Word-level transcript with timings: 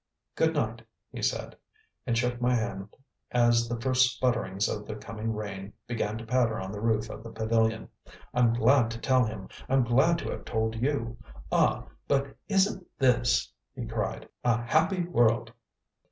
"Good 0.33 0.55
night," 0.55 0.81
he 1.11 1.21
said, 1.21 1.55
and 2.07 2.17
shook 2.17 2.41
my 2.41 2.55
hand 2.55 2.89
as 3.29 3.69
the 3.69 3.79
first 3.79 4.15
sputterings 4.19 4.67
of 4.67 4.87
the 4.87 4.95
coming 4.95 5.31
rain 5.31 5.73
began 5.85 6.17
to 6.17 6.25
patter 6.25 6.59
on 6.59 6.71
the 6.71 6.81
roof 6.81 7.07
of 7.11 7.21
the 7.21 7.29
pavilion. 7.29 7.87
"I'm 8.33 8.51
glad 8.53 8.89
to 8.89 8.97
tell 8.99 9.25
him; 9.25 9.47
I'm 9.69 9.83
glad 9.83 10.17
to 10.17 10.31
have 10.31 10.43
told 10.43 10.73
you. 10.81 11.17
Ah, 11.51 11.85
but 12.07 12.35
isn't 12.49 12.83
this," 12.97 13.53
he 13.75 13.85
cried, 13.85 14.27
"a 14.43 14.63
happy 14.63 15.03
world!" 15.03 15.53